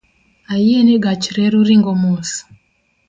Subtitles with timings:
[0.53, 2.29] Ayie ni gach reru ringo mos